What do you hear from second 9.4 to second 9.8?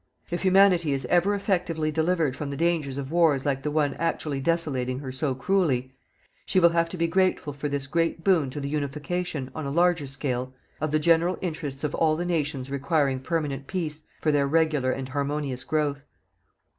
on a